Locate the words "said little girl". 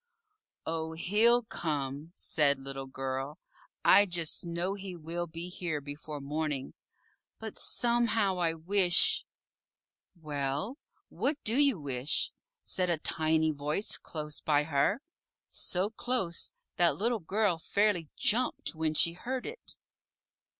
2.15-3.37